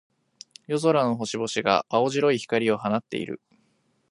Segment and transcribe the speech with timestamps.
[0.65, 3.39] 夜空の星々が、青白い光を放っている。